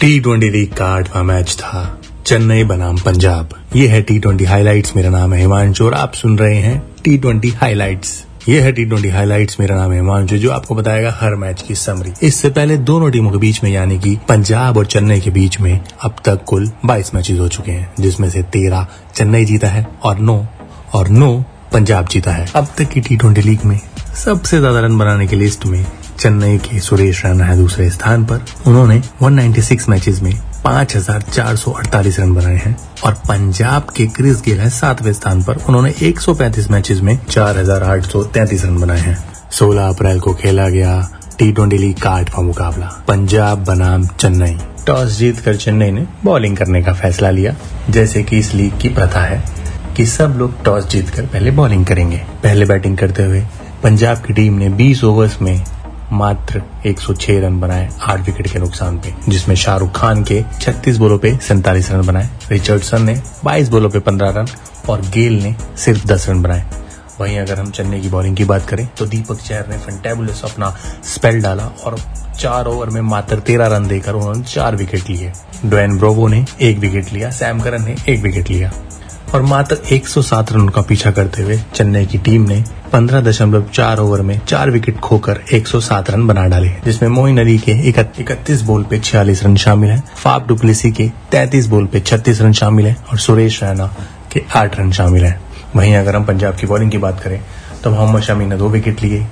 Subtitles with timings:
[0.00, 4.94] T twenty league का आठवां match था। चेन्नई बनाम पंजाब। ये है टी ट्वेंटी हाईलाइट्स
[4.96, 8.12] मेरा नाम है हिमांशु और आप सुन रहे हैं टी ट्वेंटी हाईलाइट्स
[8.48, 11.74] ये है टी ट्वेंटी हाईलाइट्स मेरा नाम है हिमांशु, जो आपको बताएगा हर मैच की
[11.74, 15.60] समरी इससे पहले दोनों टीमों के बीच में, यानी कि पंजाब और चेन्नई के बीच
[15.60, 19.86] में, अब तक कुल 22 मैचेस हो चुके हैं, जिसमें से तेरह चेन्नई जीता है
[20.02, 20.44] और नौ
[20.94, 21.34] और नौ
[21.72, 23.78] पंजाब जीता है। अब तक की टी ट्वेंटी लीग में
[24.24, 25.84] सबसे ज़्यादा रन बनाने की लिस्ट में
[26.18, 30.34] चेन्नई के सुरेश रैना है दूसरे स्थान पर। उन्होंने 196 मैचेस में
[30.64, 36.70] 5,448 रन बनाए हैं और पंजाब के क्रिस गेल है सातवें स्थान पर। उन्होंने 135
[36.70, 39.18] मैचेस में 4,833 रन बनाए हैं।
[39.52, 45.40] 16 अप्रैल को खेला गया टी ट्वेंटी लीग का मुकाबला। पंजाब बनाम चेन्नई। टॉस जीत
[45.40, 47.54] कर चेन्नई ने बॉलिंग करने का फैसला लिया
[47.90, 49.42] जैसे कि इस लीग की प्रथा है
[49.96, 53.42] कि सब लोग टॉस जीतकर पहले बॉलिंग करेंगे। पहले बैटिंग करते हुए
[53.82, 55.64] पंजाब की टीम ने 20 ओवर्स में
[56.12, 61.18] मात्र 106 रन बनाए आठ विकेट के नुकसान पे, जिसमें शाहरुख खान के 36 बोलों
[61.18, 64.46] पे सैंतालीस रन बनाए, रिचर्डसन ने 22 बोलों पे 15 रन,
[64.88, 66.64] और गेल ने सिर्फ़ 10 रन बनाए।
[67.20, 70.70] वहीं अगर हम चेन्नई की बॉलिंग की बात करें तो दीपक चहर ने फंटेबुलस अपना
[71.04, 71.98] स्पेल डाला और
[72.40, 75.32] चार ओवर में मात्र तेरह रन देकर उन्होंने चार विकेट लिए।
[75.66, 78.72] डोन ब्रोवो ने एक विकेट लिया, सैम करन ने एक विकेट लिया।
[79.34, 84.38] और मात्र 107 रन का पीछा करते हुए चेन्नई की टीम ने 15.4 ओवर में
[84.40, 89.42] चार विकेट खोकर 107 रन बना डाले जिसमें मोइन अली के इकतीस बॉल पे 46
[89.44, 93.62] रन शामिल हैं, फाफ डुप्लेसी के 33 बॉल पे 36 रन शामिल हैं और सुरेश
[93.62, 93.86] रैना
[94.32, 95.40] के 8 रन शामिल हैं।
[95.76, 97.40] वहीं अगर हम पंजाब की बॉलिंग की बात करें
[97.84, 99.26] तो मोहम्मद शमी ने दो विकेट लिए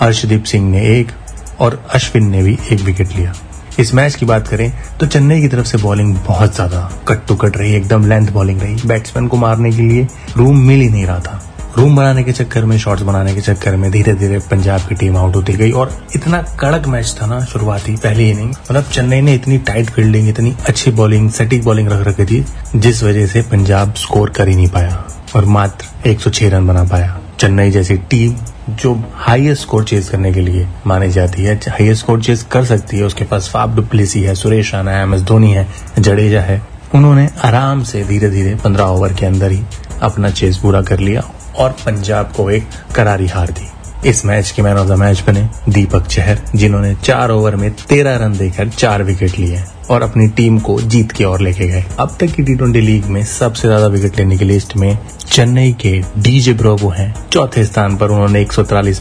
[0.00, 1.12] अर्शदीप सिंह ने एक
[1.60, 3.34] और अश्विन ने भी एक विकेट लिया।
[3.78, 7.34] इस मैच की बात करें तो चेन्नई की तरफ़ से बॉलिंग बहुत ज़्यादा कट टू
[7.36, 11.06] कट रही, एकदम लेंथ बॉलिंग रही बैट्समैन को मारने के लिए रूम मिल ही नहीं
[11.06, 11.42] रहा था।
[11.78, 15.16] रूम बनाने के चक्कर में शॉट्स बनाने के चक्कर में धीरे धीरे पंजाब की टीम
[15.16, 19.34] आउट होती गई और इतना कड़क मैच था ना शुरुआती, पहली इनिंग मतलब चेन्नई ने
[19.34, 22.44] इतनी टाइट फील्डिंग इतनी अच्छी बॉलिंग सटीक बॉलिंग रख रखी थी,
[22.76, 25.04] जिस वजह से पंजाब स्कोर कर ही नहीं पाया
[25.36, 28.34] और मात्र 106 रन बना पाया। चेन्नई जैसी टीम
[28.68, 32.96] जो हाईएस्ट स्कोर चेज करने के लिए मानी जाती है हाईएस्ट स्कोर चेज कर सकती
[32.96, 35.66] है, उसके पास फाफ डुप्लेसी है, सुरेश राणा है, एम एस धोनी है,
[35.98, 36.60] जडेजा है।
[36.94, 39.62] उन्होंने आराम से धीरे धीरे पंद्रह ओवर के अंदर ही
[40.02, 41.22] अपना चेज पूरा कर लिया
[41.58, 43.68] और पंजाब को एक करारी हार दी।
[44.06, 48.16] इस मैच के मैन ऑफ़ द मैच बने दीपक चहर, जिन्होंने चार ओवर में तेरह
[48.16, 52.16] रन देकर चार विकेट लिए और अपनी टीम को जीत की ओर लेके गए। अब
[52.20, 55.92] तक की टी ट्वेंटी लीग में सबसे ज़्यादा विकेट लेने की लिस्ट में चेन्नई के
[56.18, 58.52] डीजे ब्रोवो हैं। चौथे स्थान पर उन्होंने एक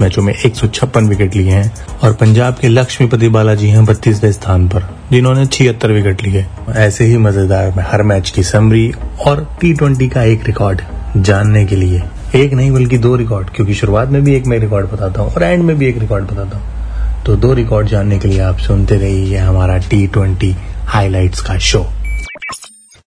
[0.00, 4.30] मैचों में एक सौ छप्पन विकेट लिए हैं और पंजाब के लक्ष्मीपति बालाजी हैं बत्तीसवें
[4.32, 6.46] स्थान पर, जिन्होंने छिहत्तर विकेट लिए।
[6.78, 8.90] ऐसे ही मज़ेदार हर मैच की समरी
[9.26, 10.82] और टी ट्वेंटी का एक रिकॉर्ड
[11.16, 12.02] जानने के लिए
[12.34, 15.42] एक नहीं, बल्कि दो रिकॉर्ड क्योंकि शुरुआत में भी एक मैं रिकॉर्ड बताता हूँ और
[15.42, 18.96] एंड में भी एक रिकॉर्ड बताता हूँ। तो दो रिकॉर्ड जानने के लिए आप सुनते
[18.96, 20.54] रहिए हमारा टी ट्वेंटी
[20.86, 21.86] हाईलाइट्स का शो